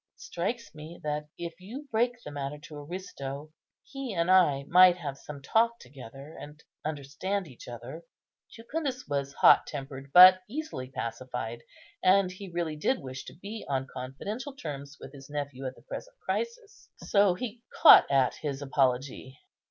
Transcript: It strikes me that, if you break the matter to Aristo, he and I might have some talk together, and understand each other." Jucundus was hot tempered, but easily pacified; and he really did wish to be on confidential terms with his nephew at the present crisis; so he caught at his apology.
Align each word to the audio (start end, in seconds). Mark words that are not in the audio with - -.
It 0.15 0.21
strikes 0.21 0.73
me 0.73 0.99
that, 1.03 1.27
if 1.37 1.53
you 1.61 1.87
break 1.91 2.23
the 2.23 2.31
matter 2.31 2.57
to 2.57 2.77
Aristo, 2.79 3.51
he 3.83 4.15
and 4.15 4.31
I 4.31 4.63
might 4.67 4.97
have 4.97 5.15
some 5.15 5.43
talk 5.43 5.77
together, 5.77 6.35
and 6.41 6.59
understand 6.83 7.47
each 7.47 7.67
other." 7.67 8.01
Jucundus 8.49 9.07
was 9.07 9.33
hot 9.33 9.67
tempered, 9.67 10.09
but 10.11 10.41
easily 10.49 10.89
pacified; 10.89 11.61
and 12.03 12.31
he 12.31 12.49
really 12.49 12.77
did 12.77 12.97
wish 12.99 13.25
to 13.25 13.33
be 13.35 13.63
on 13.69 13.85
confidential 13.93 14.55
terms 14.55 14.97
with 14.99 15.13
his 15.13 15.29
nephew 15.29 15.67
at 15.67 15.75
the 15.75 15.83
present 15.83 16.17
crisis; 16.19 16.89
so 16.97 17.35
he 17.35 17.61
caught 17.83 18.09
at 18.09 18.33
his 18.37 18.63
apology. 18.63 19.37